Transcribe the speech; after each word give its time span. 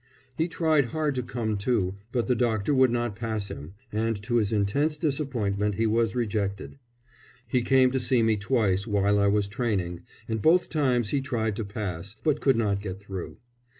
He 0.35 0.47
tried 0.47 0.85
hard 0.85 1.13
to 1.13 1.21
come, 1.21 1.57
too, 1.59 1.93
but 2.11 2.25
the 2.25 2.33
doctor 2.33 2.73
would 2.73 2.89
not 2.89 3.15
pass 3.15 3.49
him, 3.51 3.75
and 3.91 4.19
to 4.23 4.37
his 4.37 4.51
intense 4.51 4.97
disappointment 4.97 5.75
he 5.75 5.85
was 5.85 6.15
rejected. 6.15 6.79
He 7.47 7.61
came 7.61 7.91
to 7.91 7.99
see 7.99 8.23
me 8.23 8.35
twice 8.35 8.87
while 8.87 9.19
I 9.19 9.27
was 9.27 9.47
training, 9.47 10.01
and 10.27 10.41
both 10.41 10.69
times 10.69 11.09
he 11.09 11.21
tried 11.21 11.55
to 11.57 11.65
pass; 11.65 12.15
but 12.23 12.41
could 12.41 12.55
not 12.57 12.81
get 12.81 12.99
through. 12.99 13.37